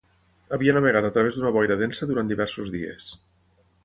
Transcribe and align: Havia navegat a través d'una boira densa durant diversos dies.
Havia 0.55 0.73
navegat 0.77 1.07
a 1.09 1.11
través 1.17 1.37
d'una 1.37 1.51
boira 1.57 1.77
densa 1.81 2.07
durant 2.13 2.31
diversos 2.31 2.73
dies. 2.77 3.11